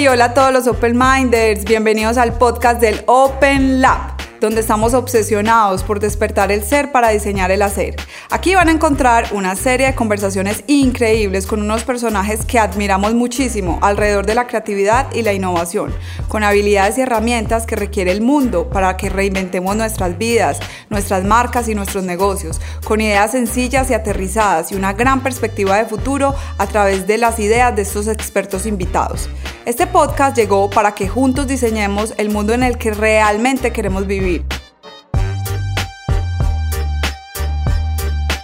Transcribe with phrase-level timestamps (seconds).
[0.00, 4.94] Hey, hola a todos los Open Minders, bienvenidos al podcast del Open Lab donde estamos
[4.94, 7.96] obsesionados por despertar el ser para diseñar el hacer.
[8.30, 13.78] Aquí van a encontrar una serie de conversaciones increíbles con unos personajes que admiramos muchísimo
[13.82, 15.94] alrededor de la creatividad y la innovación,
[16.28, 20.58] con habilidades y herramientas que requiere el mundo para que reinventemos nuestras vidas,
[20.88, 25.84] nuestras marcas y nuestros negocios, con ideas sencillas y aterrizadas y una gran perspectiva de
[25.84, 29.28] futuro a través de las ideas de estos expertos invitados.
[29.66, 34.44] Este podcast llegó para que juntos diseñemos el mundo en el que realmente queremos vivir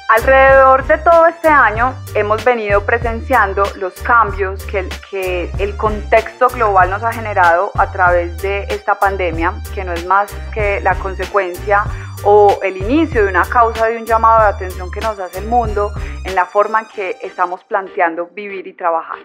[0.09, 6.91] Alrededor de todo este año hemos venido presenciando los cambios que que el contexto global
[6.91, 11.85] nos ha generado a través de esta pandemia, que no es más que la consecuencia
[12.25, 15.47] o el inicio de una causa de un llamado de atención que nos hace el
[15.47, 15.93] mundo
[16.25, 19.19] en la forma en que estamos planteando vivir y trabajar.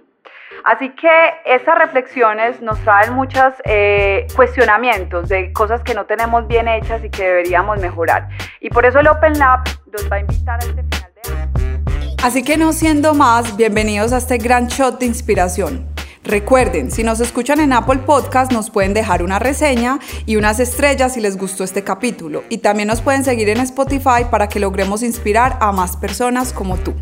[0.63, 1.09] Así que
[1.45, 7.09] estas reflexiones nos traen muchos eh, cuestionamientos de cosas que no tenemos bien hechas y
[7.09, 8.27] que deberíamos mejorar.
[8.59, 12.15] Y por eso el Open Lab nos va a invitar a este final de año.
[12.23, 15.87] Así que no siendo más, bienvenidos a este gran shot de inspiración.
[16.23, 19.97] Recuerden, si nos escuchan en Apple Podcast, nos pueden dejar una reseña
[20.27, 22.43] y unas estrellas si les gustó este capítulo.
[22.49, 26.77] Y también nos pueden seguir en Spotify para que logremos inspirar a más personas como
[26.77, 26.93] tú.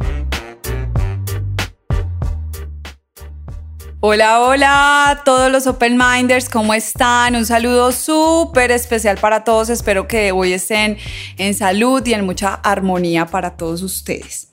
[4.02, 7.36] Hola, hola todos los Open Minders, ¿cómo están?
[7.36, 9.70] Un saludo súper especial para todos.
[9.70, 10.98] Espero que hoy estén
[11.38, 14.49] en salud y en mucha armonía para todos ustedes.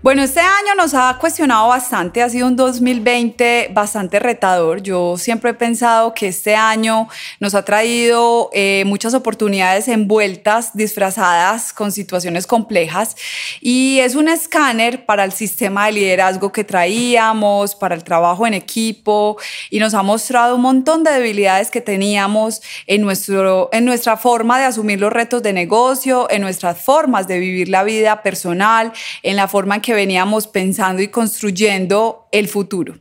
[0.00, 4.82] Bueno, este año nos ha cuestionado bastante, ha sido un 2020 bastante retador.
[4.82, 7.08] Yo siempre he pensado que este año
[7.40, 13.16] nos ha traído eh, muchas oportunidades envueltas, disfrazadas con situaciones complejas
[13.60, 18.54] y es un escáner para el sistema de liderazgo que traíamos, para el trabajo en
[18.54, 19.36] equipo
[19.68, 24.58] y nos ha mostrado un montón de debilidades que teníamos en, nuestro, en nuestra forma
[24.58, 28.92] de asumir los retos de negocio, en nuestras formas de vivir la vida personal,
[29.22, 32.96] en la forma en que veníamos pensando y construyendo el futuro.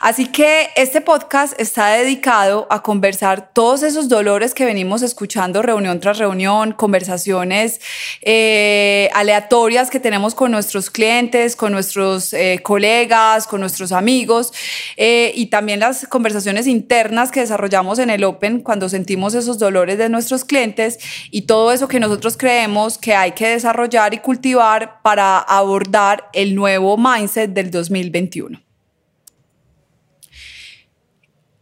[0.00, 6.00] Así que este podcast está dedicado a conversar todos esos dolores que venimos escuchando reunión
[6.00, 7.80] tras reunión, conversaciones
[8.22, 14.52] eh, aleatorias que tenemos con nuestros clientes, con nuestros eh, colegas, con nuestros amigos
[14.96, 19.98] eh, y también las conversaciones internas que desarrollamos en el Open cuando sentimos esos dolores
[19.98, 20.98] de nuestros clientes
[21.30, 26.54] y todo eso que nosotros creemos que hay que desarrollar y cultivar para abordar el
[26.54, 28.65] nuevo mindset del 2021.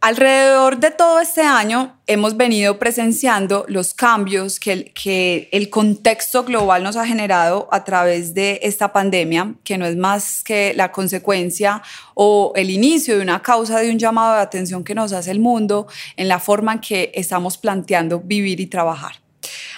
[0.05, 6.83] Alrededor de todo este año hemos venido presenciando los cambios que que el, contexto global
[6.83, 11.81] nos ha generado a través de esta pandemia, que no es más que la consecuencia
[12.13, 15.39] o el inicio de una causa de un llamado de atención que nos hace el
[15.39, 19.25] mundo en la forma en que estamos planteando vivir y trabajar.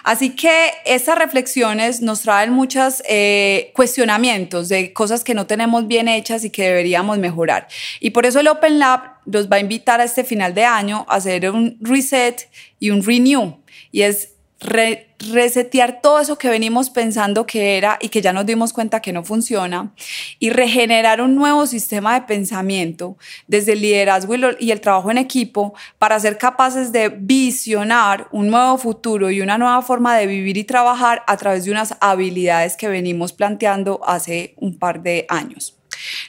[0.03, 6.07] Así que estas reflexiones nos traen muchos eh, cuestionamientos de cosas que no tenemos bien
[6.07, 7.67] hechas y que deberíamos mejorar.
[7.99, 11.05] Y por eso el Open Lab nos va a invitar a este final de año
[11.07, 12.49] a hacer un reset
[12.79, 13.57] y un renew.
[13.91, 14.29] Y es
[14.59, 19.13] resetear todo eso que venimos pensando que era y que ya nos dimos cuenta que
[19.13, 19.93] no funciona
[20.39, 23.17] y regenerar un nuevo sistema de pensamiento
[23.47, 28.77] desde el liderazgo y el trabajo en equipo para ser capaces de visionar un nuevo
[28.79, 32.87] futuro y una nueva forma de vivir y trabajar a través de unas habilidades que
[32.87, 35.77] venimos planteando hace un par de años.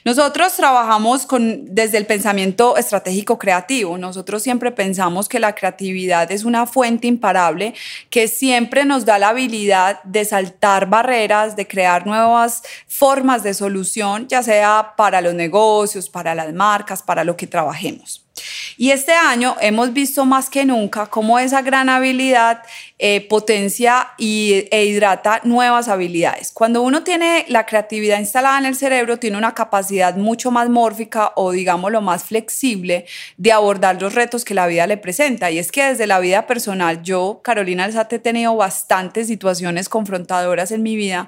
[0.05, 3.97] Nosotros trabajamos con, desde el pensamiento estratégico creativo.
[3.97, 7.73] Nosotros siempre pensamos que la creatividad es una fuente imparable
[8.09, 14.27] que siempre nos da la habilidad de saltar barreras, de crear nuevas formas de solución,
[14.27, 18.28] ya sea para los negocios, para las marcas, para lo que trabajemos.
[18.77, 22.63] Y este año hemos visto más que nunca cómo esa gran habilidad
[23.01, 26.51] eh, potencia y, e hidrata nuevas habilidades.
[26.51, 31.31] Cuando uno tiene la creatividad instalada en el cerebro, tiene una capacidad mucho más mórfica
[31.35, 33.05] o digámoslo más flexible
[33.37, 35.49] de abordar los retos que la vida le presenta.
[35.49, 40.71] Y es que desde la vida personal, yo, Carolina Alzate, he tenido bastantes situaciones confrontadoras
[40.71, 41.27] en mi vida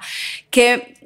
[0.49, 1.00] que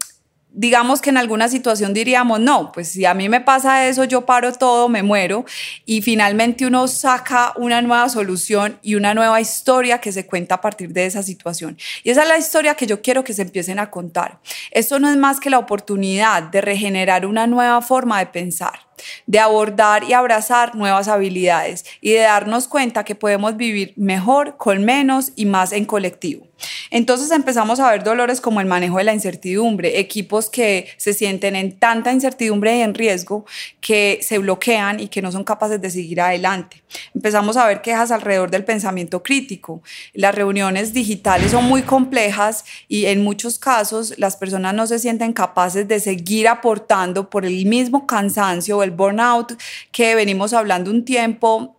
[0.55, 4.25] digamos que en alguna situación diríamos, no, pues si a mí me pasa eso, yo
[4.25, 5.45] paro todo, me muero,
[5.85, 10.61] y finalmente uno saca una nueva solución y una nueva historia que se cuenta a
[10.61, 11.77] partir de esa situación.
[12.03, 14.39] Y esa es la historia que yo quiero que se empiecen a contar.
[14.71, 18.85] Esto no es más que la oportunidad de regenerar una nueva forma de pensar
[19.25, 24.83] de abordar y abrazar nuevas habilidades y de darnos cuenta que podemos vivir mejor, con
[24.85, 26.47] menos y más en colectivo.
[26.89, 31.55] Entonces empezamos a ver dolores como el manejo de la incertidumbre, equipos que se sienten
[31.55, 33.45] en tanta incertidumbre y en riesgo
[33.81, 36.83] que se bloquean y que no son capaces de seguir adelante.
[37.13, 39.81] Empezamos a ver quejas alrededor del pensamiento crítico.
[40.13, 45.33] Las reuniones digitales son muy complejas y en muchos casos las personas no se sienten
[45.33, 49.53] capaces de seguir aportando por el mismo cansancio o burnout
[49.91, 51.75] que venimos hablando un tiempo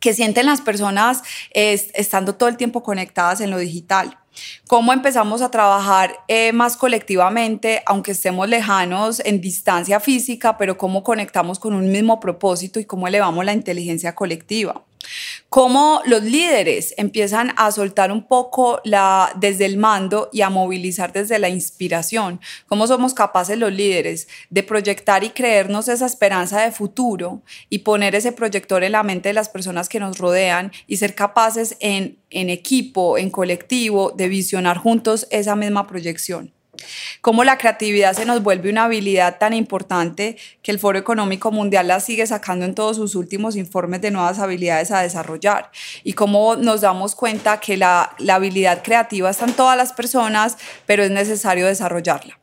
[0.00, 1.22] que sienten las personas
[1.52, 4.16] estando todo el tiempo conectadas en lo digital.
[4.66, 11.02] Cómo empezamos a trabajar eh, más colectivamente, aunque estemos lejanos en distancia física, pero cómo
[11.02, 14.82] conectamos con un mismo propósito y cómo elevamos la inteligencia colectiva
[15.50, 21.12] cómo los líderes empiezan a soltar un poco la, desde el mando y a movilizar
[21.12, 26.70] desde la inspiración, cómo somos capaces los líderes de proyectar y creernos esa esperanza de
[26.70, 30.98] futuro y poner ese proyector en la mente de las personas que nos rodean y
[30.98, 36.54] ser capaces en, en equipo, en colectivo, de visionar juntos esa misma proyección
[37.20, 41.88] cómo la creatividad se nos vuelve una habilidad tan importante que el Foro Económico Mundial
[41.88, 45.70] la sigue sacando en todos sus últimos informes de nuevas habilidades a desarrollar
[46.04, 50.56] y cómo nos damos cuenta que la, la habilidad creativa está en todas las personas,
[50.86, 52.39] pero es necesario desarrollarla.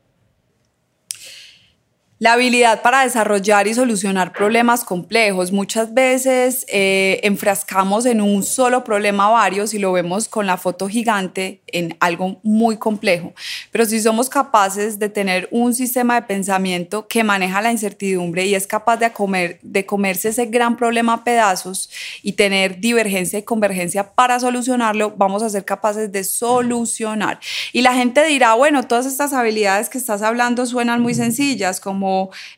[2.19, 5.51] La habilidad para desarrollar y solucionar problemas complejos.
[5.51, 10.87] Muchas veces eh, enfrascamos en un solo problema varios y lo vemos con la foto
[10.87, 13.33] gigante en algo muy complejo.
[13.71, 18.55] Pero si somos capaces de tener un sistema de pensamiento que maneja la incertidumbre y
[18.55, 21.87] es capaz de, comer, de comerse ese gran problema a pedazos
[22.23, 27.39] y tener divergencia y convergencia para solucionarlo, vamos a ser capaces de solucionar.
[27.73, 32.06] Y la gente dirá, bueno, todas estas habilidades que estás hablando suenan muy sencillas, como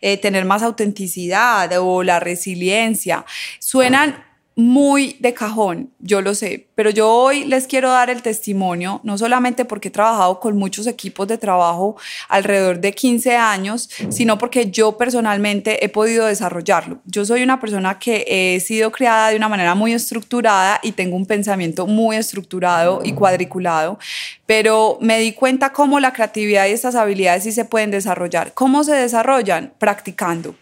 [0.01, 3.25] eh, tener más autenticidad o la resiliencia.
[3.59, 4.28] Suenan
[4.59, 9.17] muy de cajón, yo lo sé, pero yo hoy les quiero dar el testimonio, no
[9.17, 11.95] solamente porque he trabajado con muchos equipos de trabajo
[12.27, 16.99] alrededor de 15 años, sino porque yo personalmente he podido desarrollarlo.
[17.05, 21.15] Yo soy una persona que he sido criada de una manera muy estructurada y tengo
[21.15, 23.97] un pensamiento muy estructurado y cuadriculado,
[24.45, 28.53] pero me di cuenta cómo la creatividad y estas habilidades sí se pueden desarrollar.
[28.53, 29.71] ¿Cómo se desarrollan?
[29.77, 30.55] Practicando.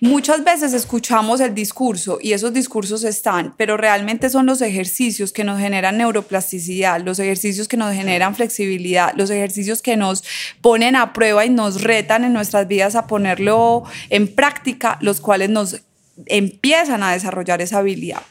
[0.00, 5.44] Muchas veces escuchamos el discurso y esos discursos están, pero realmente son los ejercicios que
[5.44, 10.24] nos generan neuroplasticidad, los ejercicios que nos generan flexibilidad, los ejercicios que nos
[10.60, 15.50] ponen a prueba y nos retan en nuestras vidas a ponerlo en práctica, los cuales
[15.50, 15.82] nos
[16.26, 18.22] empiezan a desarrollar esa habilidad.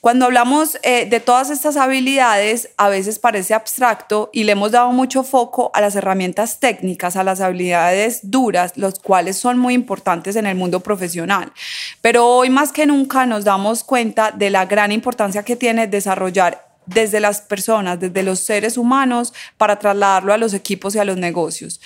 [0.00, 4.92] Cuando hablamos eh, de todas estas habilidades, a veces parece abstracto y le hemos dado
[4.92, 10.36] mucho foco a las herramientas técnicas, a las habilidades duras, los cuales son muy importantes
[10.36, 11.52] en el mundo profesional.
[12.00, 16.64] Pero hoy más que nunca nos damos cuenta de la gran importancia que tiene desarrollar
[16.86, 21.16] desde las personas, desde los seres humanos, para trasladarlo a los equipos y a los
[21.16, 21.80] negocios.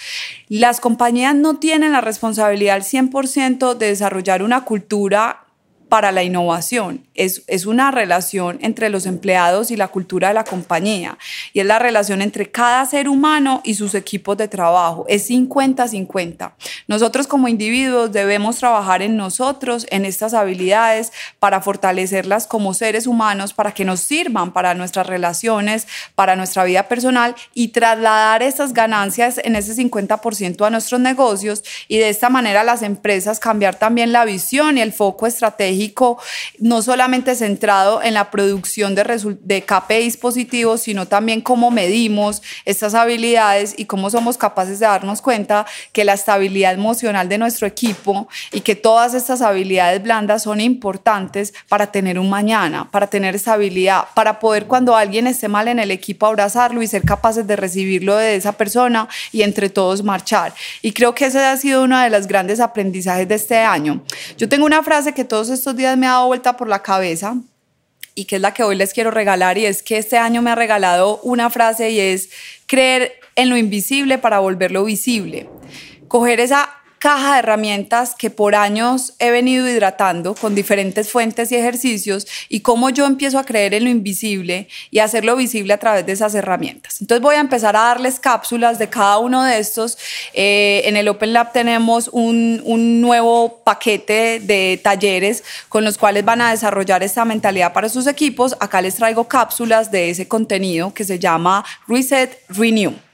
[0.48, 5.44] Las compañías no tienen la responsabilidad al 100% de desarrollar una cultura
[5.88, 7.06] para la innovación.
[7.14, 11.18] Es, es, una relación entre los empleados y la cultura de la compañía.
[11.52, 15.04] Y es la relación entre cada ser humano y sus equipos de trabajo.
[15.08, 16.52] Es 50-50.
[16.86, 23.54] Nosotros como individuos debemos trabajar en nosotros, en estas habilidades, para fortalecerlas como seres humanos,
[23.54, 29.40] para que nos sirvan para nuestras relaciones, para nuestra vida personal y trasladar esas ganancias
[29.42, 34.24] en ese 50% a nuestros negocios y de esta manera las empresas cambiar también la
[34.24, 35.77] visión y el foco estratégico
[36.58, 42.94] no solamente centrado en la producción de, de KPIs positivos, sino también cómo medimos estas
[42.94, 48.28] habilidades y cómo somos capaces de darnos cuenta que la estabilidad emocional de nuestro equipo
[48.52, 54.06] y que todas estas habilidades blandas son importantes para tener un mañana, para tener estabilidad,
[54.14, 58.16] para poder cuando alguien esté mal en el equipo abrazarlo y ser capaces de recibirlo
[58.16, 60.52] de esa persona y entre todos marchar.
[60.82, 64.02] Y creo que ese ha sido uno de los grandes aprendizajes de este año.
[64.36, 67.36] Yo tengo una frase que todos estos días me ha dado vuelta por la cabeza
[68.14, 70.50] y que es la que hoy les quiero regalar y es que este año me
[70.50, 72.30] ha regalado una frase y es
[72.66, 75.48] creer en lo invisible para volverlo visible.
[76.08, 81.56] Coger esa caja de herramientas que por años he venido hidratando con diferentes fuentes y
[81.56, 86.04] ejercicios y cómo yo empiezo a creer en lo invisible y hacerlo visible a través
[86.06, 87.00] de esas herramientas.
[87.00, 89.98] Entonces voy a empezar a darles cápsulas de cada uno de estos.
[90.34, 96.24] Eh, en el Open Lab tenemos un, un nuevo paquete de talleres con los cuales
[96.24, 98.56] van a desarrollar esta mentalidad para sus equipos.
[98.60, 103.07] Acá les traigo cápsulas de ese contenido que se llama Reset Renew.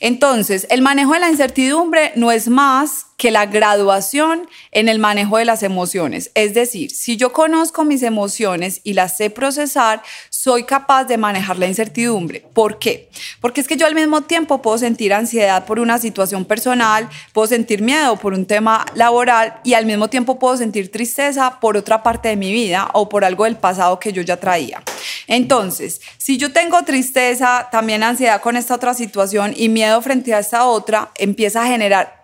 [0.00, 5.38] Entonces, el manejo de la incertidumbre no es más que la graduación en el manejo
[5.38, 6.30] de las emociones.
[6.34, 11.58] Es decir, si yo conozco mis emociones y las sé procesar, soy capaz de manejar
[11.58, 12.44] la incertidumbre.
[12.52, 13.08] ¿Por qué?
[13.40, 17.48] Porque es que yo al mismo tiempo puedo sentir ansiedad por una situación personal, puedo
[17.48, 22.02] sentir miedo por un tema laboral y al mismo tiempo puedo sentir tristeza por otra
[22.02, 24.82] parte de mi vida o por algo del pasado que yo ya traía.
[25.26, 30.38] Entonces, si yo tengo tristeza, también ansiedad con esta otra situación y miedo frente a
[30.38, 32.20] esta otra, empieza a generar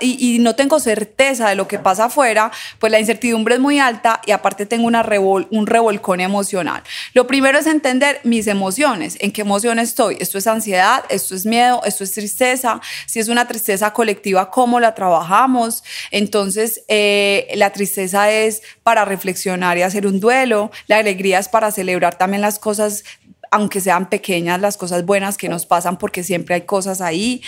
[0.00, 3.78] y, y no tengo certeza de lo que pasa afuera, pues la incertidumbre es muy
[3.78, 5.02] alta y aparte tengo una
[5.50, 6.82] un revolcón emocional.
[7.12, 10.16] Lo primero es entender mis emociones, en qué emoción estoy.
[10.20, 12.80] Esto es ansiedad, esto es miedo, esto es tristeza.
[13.06, 15.84] Si es una tristeza colectiva, ¿cómo la trabajamos?
[16.10, 20.70] Entonces, eh, la tristeza es para reflexionar y hacer un duelo.
[20.86, 23.04] La alegría es para celebrar también las cosas
[23.52, 27.42] aunque sean pequeñas, las cosas buenas que nos pasan, porque siempre hay cosas ahí,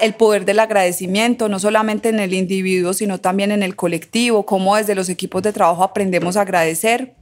[0.00, 4.76] el poder del agradecimiento, no solamente en el individuo, sino también en el colectivo, cómo
[4.76, 7.14] desde los equipos de trabajo aprendemos a agradecer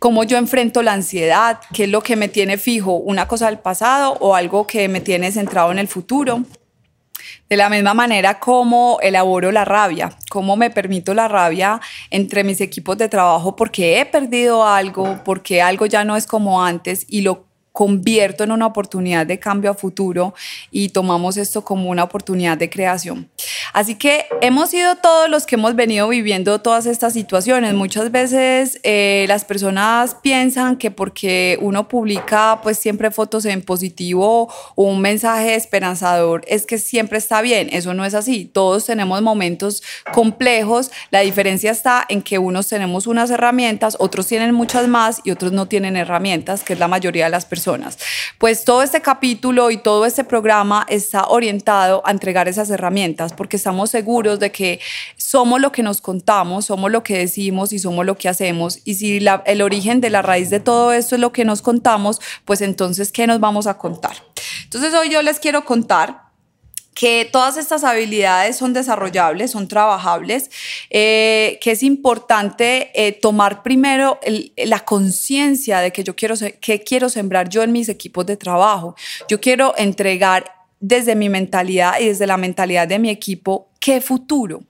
[0.00, 3.60] cómo yo enfrento la ansiedad, qué es lo que me tiene fijo, una cosa del
[3.60, 6.42] pasado o algo que me tiene centrado en el futuro.
[7.48, 12.60] De la misma manera, cómo elaboro la rabia, cómo me permito la rabia entre mis
[12.60, 17.20] equipos de trabajo porque he perdido algo, porque algo ya no es como antes y
[17.20, 20.34] lo convierto en una oportunidad de cambio a futuro
[20.70, 23.28] y tomamos esto como una oportunidad de creación.
[23.72, 27.74] Así que hemos sido todos los que hemos venido viviendo todas estas situaciones.
[27.74, 34.52] Muchas veces eh, las personas piensan que porque uno publica pues siempre fotos en positivo
[34.74, 37.68] o un mensaje esperanzador es que siempre está bien.
[37.72, 38.46] Eso no es así.
[38.46, 40.90] Todos tenemos momentos complejos.
[41.10, 45.52] La diferencia está en que unos tenemos unas herramientas, otros tienen muchas más y otros
[45.52, 47.59] no tienen herramientas, que es la mayoría de las personas
[48.38, 53.56] pues todo este capítulo y todo este programa está orientado a entregar esas herramientas porque
[53.56, 54.80] estamos seguros de que
[55.16, 58.80] somos lo que nos contamos, somos lo que decimos y somos lo que hacemos.
[58.84, 62.20] Y si el origen de la raíz de todo esto es lo que nos contamos,
[62.44, 64.16] pues entonces, ¿qué nos vamos a contar?
[64.64, 66.29] Entonces hoy yo les quiero contar
[67.00, 70.50] que todas estas habilidades son desarrollables, son trabajables,
[70.90, 74.20] eh, que es importante eh, tomar primero
[74.58, 78.96] la conciencia de que yo quiero, que quiero sembrar yo en mis equipos de trabajo.
[79.30, 80.44] Yo quiero entregar
[80.78, 84.60] desde mi mentalidad y desde la mentalidad de mi equipo qué futuro.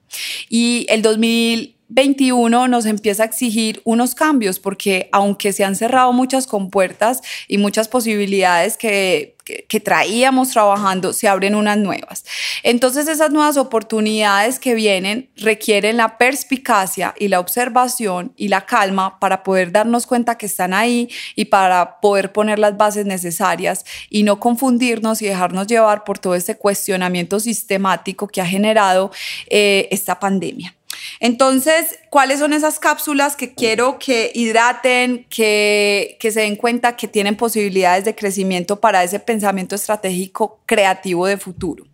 [0.47, 6.13] Y el 2000 21 nos empieza a exigir unos cambios porque aunque se han cerrado
[6.13, 12.23] muchas compuertas y muchas posibilidades que, que, traíamos trabajando, se abren unas nuevas.
[12.63, 19.19] Entonces esas nuevas oportunidades que vienen requieren la perspicacia y la observación y la calma
[19.19, 24.23] para poder darnos cuenta que están ahí y para poder poner las bases necesarias y
[24.23, 29.11] no confundirnos y dejarnos llevar por todo este cuestionamiento sistemático que ha generado
[29.49, 30.73] eh, esta pandemia.
[31.19, 37.07] Entonces, ¿cuáles son esas cápsulas que quiero que hidraten, que, que se den cuenta que
[37.07, 41.85] tienen posibilidades de crecimiento para ese pensamiento estratégico creativo de futuro?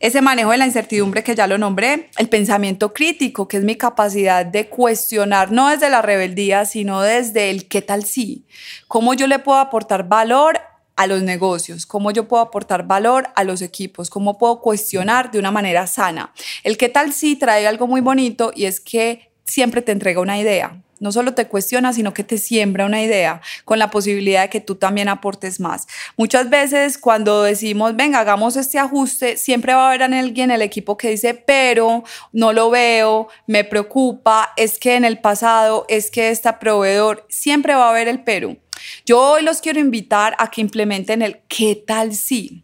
[0.00, 3.76] ese manejo de la incertidumbre que ya lo nombré, el pensamiento crítico, que es mi
[3.76, 8.46] capacidad de cuestionar, no desde la rebeldía, sino desde el qué tal sí,
[8.88, 10.58] cómo yo le puedo aportar valor
[11.00, 15.38] a los negocios, cómo yo puedo aportar valor a los equipos, cómo puedo cuestionar de
[15.38, 16.34] una manera sana.
[16.62, 20.38] El qué tal sí trae algo muy bonito y es que siempre te entrega una
[20.38, 20.82] idea.
[20.98, 24.60] No solo te cuestiona, sino que te siembra una idea con la posibilidad de que
[24.60, 25.86] tú también aportes más.
[26.18, 30.60] Muchas veces cuando decimos, venga, hagamos este ajuste, siempre va a haber alguien en el
[30.60, 32.04] equipo que dice, pero
[32.34, 37.74] no lo veo, me preocupa, es que en el pasado, es que este proveedor, siempre
[37.74, 38.58] va a haber el pero.
[39.04, 42.62] Yo hoy los quiero invitar a que implementen el qué tal si.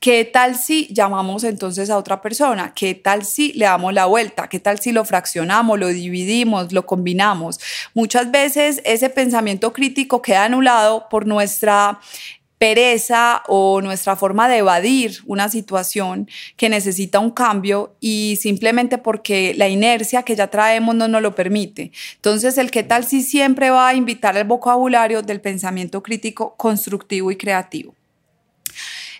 [0.00, 2.72] ¿Qué tal si llamamos entonces a otra persona?
[2.74, 4.48] ¿Qué tal si le damos la vuelta?
[4.48, 7.58] ¿Qué tal si lo fraccionamos, lo dividimos, lo combinamos?
[7.94, 12.00] Muchas veces ese pensamiento crítico queda anulado por nuestra
[12.58, 19.54] pereza o nuestra forma de evadir una situación que necesita un cambio y simplemente porque
[19.56, 21.92] la inercia que ya traemos no nos lo permite.
[22.14, 27.30] Entonces, el qué tal si siempre va a invitar el vocabulario del pensamiento crítico constructivo
[27.30, 27.95] y creativo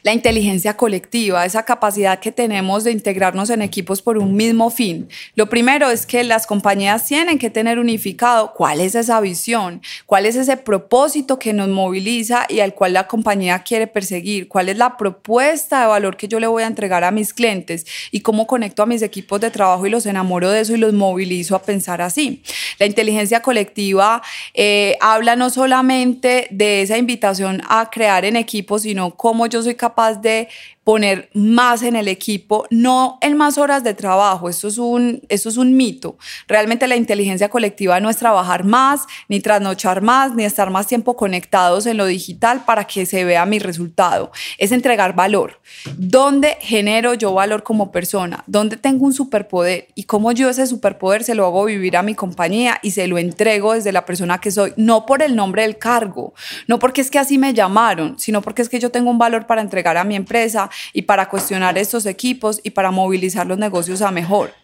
[0.06, 5.08] la inteligencia colectiva, esa capacidad que tenemos de integrarnos en equipos por un mismo fin.
[5.34, 10.26] Lo primero es que las compañías tienen que tener unificado cuál es esa visión, cuál
[10.26, 14.78] es ese propósito que nos moviliza y al cual la compañía quiere perseguir, cuál es
[14.78, 18.46] la propuesta de valor que yo le voy a entregar a mis clientes y cómo
[18.46, 21.62] conecto a mis equipos de trabajo y los enamoro de eso y los movilizo a
[21.62, 22.44] pensar así.
[22.78, 24.22] La inteligencia colectiva
[24.54, 29.75] eh, habla no solamente de esa invitación a crear en equipo, sino cómo yo soy
[29.75, 30.48] capaz de
[30.84, 35.48] poner más en el equipo, no en más horas de trabajo, esto es un, esto
[35.48, 36.16] es un mito.
[36.46, 41.16] Realmente la inteligencia colectiva no es trabajar más, ni trasnochar más, ni estar más tiempo
[41.16, 45.60] conectados en lo digital para que se vea mi resultado, es entregar valor.
[45.96, 48.44] ¿Dónde genero yo valor como persona?
[48.46, 49.88] ¿Dónde tengo un superpoder?
[49.96, 53.18] Y cómo yo ese superpoder se lo hago vivir a mi compañía y se lo
[53.18, 56.32] entrego desde la persona que soy, no por el nombre del cargo,
[56.68, 59.46] no porque es que así me llamaron, sino porque es que yo tengo un valor
[59.46, 64.02] para entregar a mi empresa y para cuestionar estos equipos y para movilizar los negocios
[64.02, 64.54] a mejor.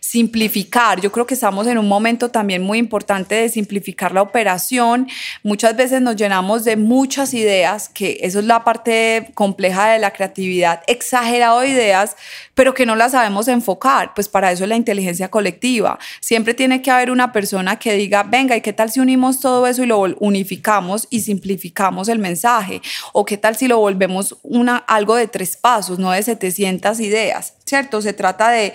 [0.00, 5.08] Simplificar, yo creo que estamos en un momento también muy importante de simplificar la operación.
[5.42, 10.12] Muchas veces nos llenamos de muchas ideas, que eso es la parte compleja de la
[10.12, 12.16] creatividad, exagerado de ideas,
[12.54, 14.12] pero que no las sabemos enfocar.
[14.14, 15.98] Pues para eso es la inteligencia colectiva.
[16.20, 19.66] Siempre tiene que haber una persona que diga, venga, ¿y qué tal si unimos todo
[19.66, 22.82] eso y lo unificamos y simplificamos el mensaje?
[23.12, 27.54] ¿O qué tal si lo volvemos una, algo de tres pasos, no de 700 ideas?
[27.70, 28.02] ¿Cierto?
[28.02, 28.74] Se trata de,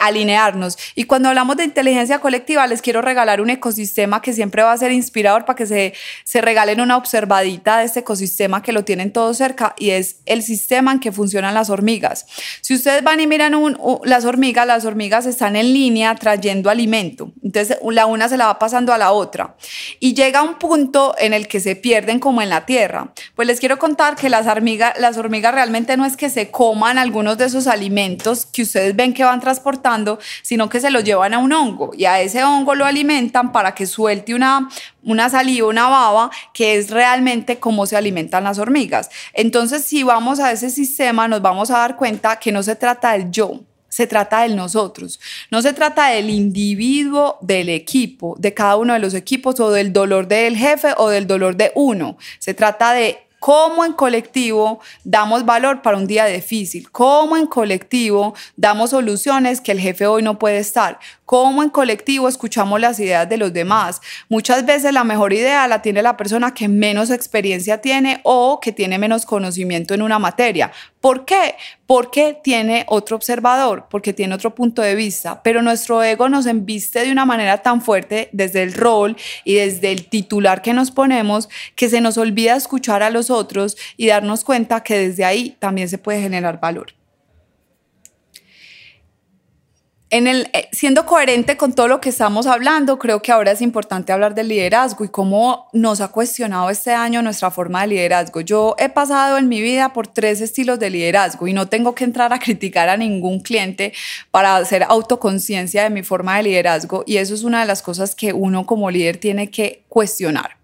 [0.00, 0.78] alinearnos.
[0.94, 4.78] Y cuando hablamos de inteligencia colectiva, les quiero regalar un ecosistema que siempre va a
[4.78, 9.12] ser inspirador para que se, se regalen una observadita de este ecosistema que lo tienen
[9.12, 12.26] todos cerca y es el sistema en que funcionan las hormigas.
[12.60, 13.54] Si ustedes van y miran
[14.04, 17.32] las hormigas, las hormigas están en línea trayendo alimento.
[17.42, 19.56] Entonces, la una se la va pasando a la otra.
[20.00, 23.12] Y llega un punto en el que se pierden como en la tierra.
[23.34, 26.98] Pues les quiero contar que las hormigas, las hormigas realmente no es que se coman
[26.98, 31.32] algunos de esos alimentos, que ustedes ven que van transportando, sino que se los llevan
[31.32, 34.68] a un hongo y a ese hongo lo alimentan para que suelte una,
[35.02, 39.08] una saliva, una baba, que es realmente cómo se alimentan las hormigas.
[39.32, 43.12] Entonces, si vamos a ese sistema, nos vamos a dar cuenta que no se trata
[43.12, 45.18] del yo, se trata del nosotros.
[45.50, 49.92] No se trata del individuo, del equipo, de cada uno de los equipos o del
[49.92, 52.18] dolor del jefe o del dolor de uno.
[52.38, 58.34] Se trata de cómo en colectivo damos valor para un día difícil, cómo en colectivo
[58.56, 63.28] damos soluciones que el jefe hoy no puede estar, cómo en colectivo escuchamos las ideas
[63.28, 64.00] de los demás.
[64.28, 68.72] Muchas veces la mejor idea la tiene la persona que menos experiencia tiene o que
[68.72, 70.72] tiene menos conocimiento en una materia.
[71.06, 71.54] ¿Por qué?
[71.86, 77.04] Porque tiene otro observador, porque tiene otro punto de vista, pero nuestro ego nos embiste
[77.04, 81.48] de una manera tan fuerte desde el rol y desde el titular que nos ponemos
[81.76, 85.88] que se nos olvida escuchar a los otros y darnos cuenta que desde ahí también
[85.88, 86.95] se puede generar valor.
[90.08, 93.60] En el, eh, siendo coherente con todo lo que estamos hablando, creo que ahora es
[93.60, 98.40] importante hablar del liderazgo y cómo nos ha cuestionado este año nuestra forma de liderazgo.
[98.40, 102.04] Yo he pasado en mi vida por tres estilos de liderazgo y no tengo que
[102.04, 103.92] entrar a criticar a ningún cliente
[104.30, 108.14] para hacer autoconciencia de mi forma de liderazgo y eso es una de las cosas
[108.14, 110.56] que uno como líder tiene que cuestionar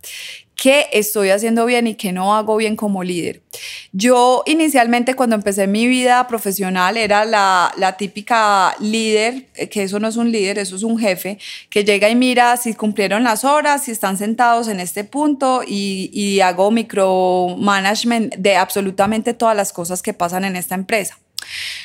[0.62, 3.42] qué estoy haciendo bien y qué no hago bien como líder.
[3.90, 10.06] Yo inicialmente cuando empecé mi vida profesional era la, típica líder, eh, que eso no
[10.06, 13.82] es un líder, eso es un jefe, que llega y mira si cumplieron las horas,
[13.82, 20.00] si están sentados en este punto y, y hago micromanagement de absolutamente todas las cosas
[20.00, 21.18] que pasan en esta empresa.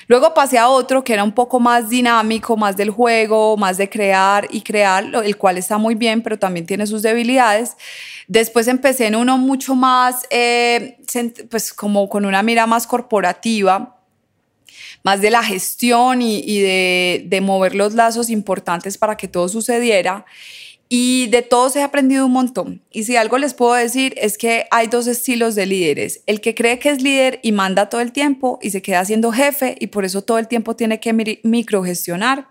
[0.08, 3.90] Luego pasé a otro que era un poco más dinámico, más del juego, más de
[3.90, 7.76] crear y crear, el cual está muy bien, pero también tiene sus debilidades.
[8.28, 10.98] Después empecé en uno mucho más, eh,
[11.50, 13.98] pues como con una mira más corporativa,
[15.04, 20.26] más de la gestión y, de, de mover los lazos importantes para que todo sucediera.
[20.90, 22.82] Y de todos he aprendido un montón.
[22.92, 26.22] Y si algo les puedo decir es que hay dos estilos de líderes.
[26.26, 29.34] El que cree que es líder y manda todo el tiempo y se queda siendo
[29.34, 32.48] jefe y por eso todo el tiempo tiene que microgestionar.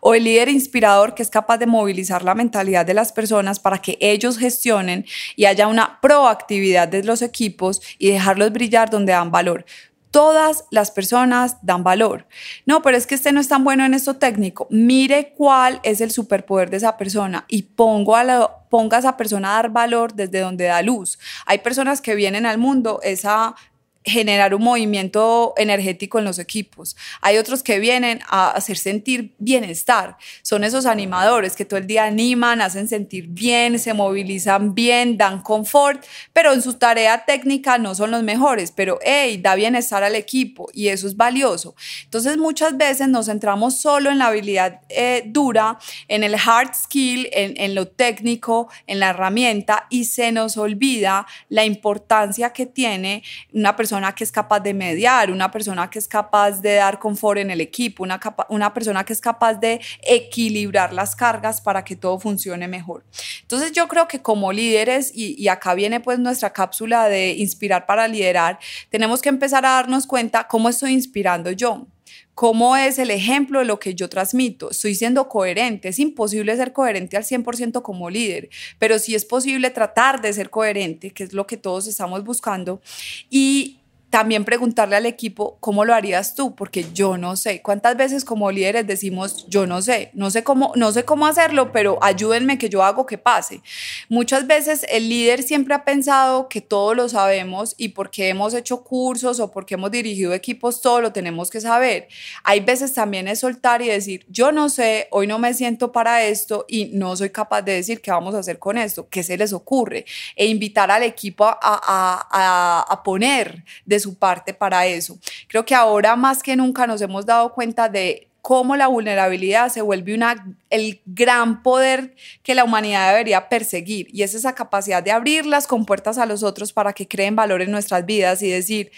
[0.00, 3.78] O el líder inspirador que es capaz de movilizar la mentalidad de las personas para
[3.78, 9.32] que ellos gestionen y haya una proactividad de los equipos y dejarlos brillar donde dan
[9.32, 9.64] valor
[10.10, 12.26] todas las personas dan valor.
[12.66, 14.66] No, pero es que este no es tan bueno en esto técnico.
[14.70, 19.16] Mire cuál es el superpoder de esa persona y pongo a la, ponga a esa
[19.16, 21.18] persona a dar valor desde donde da luz.
[21.46, 23.54] Hay personas que vienen al mundo esa
[24.02, 26.96] generar un movimiento energético en los equipos.
[27.20, 30.16] Hay otros que vienen a hacer sentir bienestar.
[30.42, 35.42] Son esos animadores que todo el día animan, hacen sentir bien, se movilizan bien, dan
[35.42, 40.14] confort, pero en su tarea técnica no son los mejores, pero hey, da bienestar al
[40.14, 41.74] equipo y eso es valioso.
[42.04, 47.28] Entonces muchas veces nos centramos solo en la habilidad eh, dura, en el hard skill,
[47.32, 53.22] en, en lo técnico, en la herramienta y se nos olvida la importancia que tiene
[53.52, 57.00] una persona persona que es capaz de mediar, una persona que es capaz de dar
[57.00, 61.82] confort en el equipo, una, una persona que es capaz de equilibrar las cargas para
[61.82, 63.04] que todo funcione mejor.
[63.42, 67.84] Entonces yo creo que como líderes, y, y acá viene pues nuestra cápsula de inspirar
[67.86, 71.88] para liderar, tenemos que empezar a darnos cuenta cómo estoy inspirando yo.
[72.34, 74.70] ¿Cómo es el ejemplo de lo que yo transmito?
[74.70, 75.88] Estoy siendo coherente.
[75.88, 78.48] Es imposible ser coherente al 100% como líder,
[78.78, 82.80] pero sí es posible tratar de ser coherente, que es lo que todos estamos buscando.
[83.28, 83.79] Y
[84.10, 87.62] también preguntarle al equipo cómo lo harías tú, porque yo no sé.
[87.62, 91.70] ¿Cuántas veces como líderes decimos yo no sé, no sé cómo, no sé cómo hacerlo,
[91.70, 93.60] pero ayúdenme que yo hago que pase?
[94.08, 98.82] Muchas veces el líder siempre ha pensado que todo lo sabemos y porque hemos hecho
[98.82, 102.08] cursos o porque hemos dirigido equipos todo lo tenemos que saber.
[102.42, 106.24] Hay veces también es soltar y decir yo no sé, hoy no me siento para
[106.24, 109.36] esto y no soy capaz de decir qué vamos a hacer con esto, qué se
[109.36, 114.86] les ocurre e invitar al equipo a, a, a, a poner de su parte para
[114.86, 115.18] eso.
[115.48, 119.82] Creo que ahora más que nunca nos hemos dado cuenta de cómo la vulnerabilidad se
[119.82, 125.10] vuelve una, el gran poder que la humanidad debería perseguir y es esa capacidad de
[125.10, 128.90] abrir las compuertas a los otros para que creen valor en nuestras vidas y decir,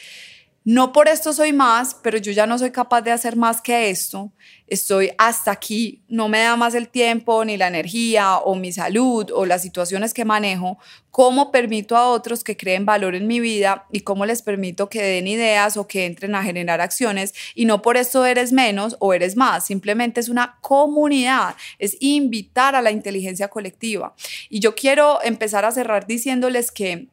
[0.65, 3.91] no por esto soy más, pero yo ya no soy capaz de hacer más que
[3.91, 4.31] esto.
[4.69, 9.29] Estoy hasta aquí, no me da más el tiempo, ni la energía, o mi salud,
[9.35, 10.79] o las situaciones que manejo.
[11.11, 15.03] ¿Cómo permito a otros que creen valor en mi vida y cómo les permito que
[15.03, 17.35] den ideas o que entren a generar acciones?
[17.57, 22.77] Y no por esto eres menos o eres más, simplemente es una comunidad, es invitar
[22.77, 24.15] a la inteligencia colectiva.
[24.49, 27.09] Y yo quiero empezar a cerrar diciéndoles que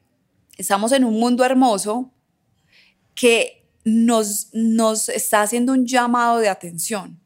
[0.57, 2.11] estamos en un mundo hermoso
[3.19, 4.47] que nos,
[5.09, 7.19] está haciendo un llamado de atención.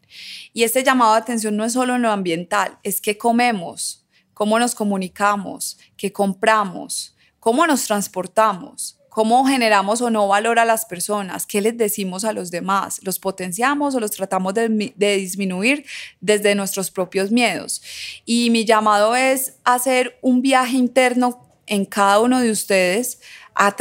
[0.52, 4.04] Y este llamado de atención no es solo en lo ambiental, es qué comemos,
[4.34, 10.86] cómo nos comunicamos, qué compramos, cómo nos transportamos, cómo generamos o no valor a las
[10.86, 15.86] personas, qué les decimos a los demás, los potenciamos o los tratamos de, disminuir
[16.22, 17.84] desde nuestros propios miedos.
[18.26, 23.20] Y mi llamado es hacer un viaje interno en cada uno de ustedes
[23.56, 23.76] a,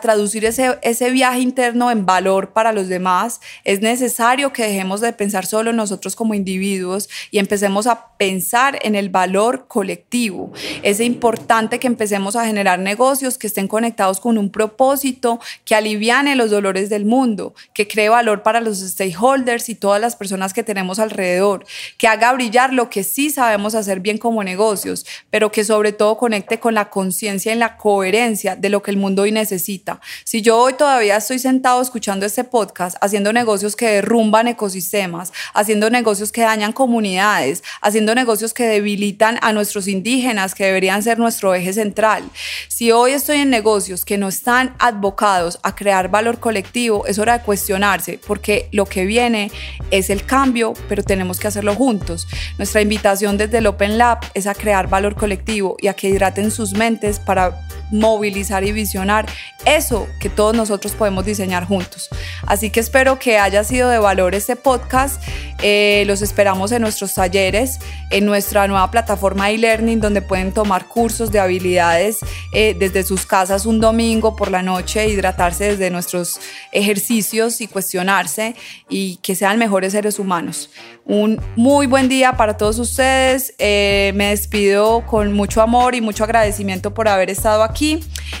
[0.00, 5.12] traducir ese, ese viaje interno en valor para los demás, es necesario que dejemos de
[5.12, 10.52] pensar solo nosotros como individuos y empecemos a pensar en el valor colectivo.
[10.82, 16.36] Es importante que empecemos a generar negocios que estén conectados con un propósito que aliviane
[16.36, 20.62] los dolores del mundo, que cree valor para los stakeholders y todas las personas que
[20.62, 21.64] tenemos alrededor,
[21.96, 26.18] que haga brillar lo que sí sabemos hacer bien como negocios, pero que sobre todo
[26.18, 30.00] conecte con la conciencia y la coherencia de lo que el mundo hoy necesita.
[30.24, 35.90] Si yo hoy todavía estoy sentado escuchando este podcast, haciendo negocios que derrumban ecosistemas, haciendo
[35.90, 41.54] negocios que dañan comunidades, haciendo negocios que debilitan a nuestros indígenas, que deberían ser nuestro
[41.54, 42.24] eje central.
[42.68, 47.38] Si hoy estoy en negocios que no están advocados a crear valor colectivo, es hora
[47.38, 49.50] de cuestionarse, porque lo que viene
[49.90, 52.26] es el cambio, pero tenemos que hacerlo juntos.
[52.58, 56.50] Nuestra invitación desde el Open Lab es a crear valor colectivo y a que hidraten
[56.50, 59.26] sus mentes para movilizar y visionar
[59.64, 62.08] eso que todos nosotros podemos diseñar juntos.
[62.46, 65.22] Así que espero que haya sido de valor este podcast.
[65.62, 67.78] Eh, los esperamos en nuestros talleres,
[68.10, 72.18] en nuestra nueva plataforma e-learning donde pueden tomar cursos de habilidades
[72.52, 76.40] eh, desde sus casas un domingo por la noche, hidratarse desde nuestros
[76.72, 78.54] ejercicios y cuestionarse
[78.88, 80.70] y que sean mejores seres humanos.
[81.04, 83.54] Un muy buen día para todos ustedes.
[83.58, 87.77] Eh, me despido con mucho amor y mucho agradecimiento por haber estado aquí.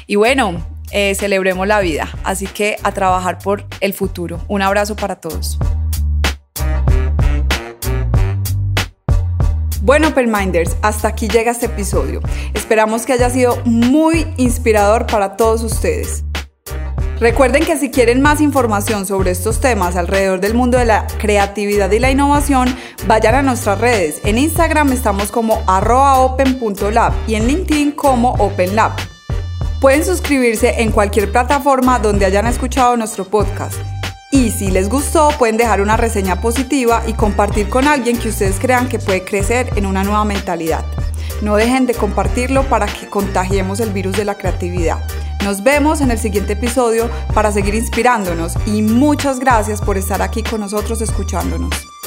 [0.06, 2.08] Y bueno, eh, celebremos la vida.
[2.24, 4.40] Así que a trabajar por el futuro.
[4.48, 5.58] Un abrazo para todos.
[9.80, 12.20] Bueno, Minders, hasta aquí llega este episodio.
[12.52, 16.24] Esperamos que haya sido muy inspirador para todos ustedes.
[17.20, 21.90] Recuerden que si quieren más información sobre estos temas alrededor del mundo de la creatividad
[21.90, 24.20] y la innovación, vayan a nuestras redes.
[24.24, 29.17] En Instagram estamos como open.lab y en LinkedIn como OpenLab.
[29.80, 33.76] Pueden suscribirse en cualquier plataforma donde hayan escuchado nuestro podcast.
[34.32, 38.58] Y si les gustó, pueden dejar una reseña positiva y compartir con alguien que ustedes
[38.58, 40.84] crean que puede crecer en una nueva mentalidad.
[41.42, 44.98] No dejen de compartirlo para que contagiemos el virus de la creatividad.
[45.44, 50.42] Nos vemos en el siguiente episodio para seguir inspirándonos y muchas gracias por estar aquí
[50.42, 51.97] con nosotros escuchándonos.